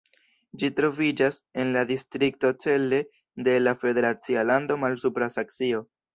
Ĝi 0.61 0.69
troviĝas 0.77 1.37
en 1.63 1.73
la 1.75 1.83
distrikto 1.91 2.51
Celle 2.65 3.03
de 3.49 3.55
la 3.67 3.75
federacia 3.83 4.49
lando 4.53 4.81
Malsupra 4.87 5.31
Saksio. 5.39 5.87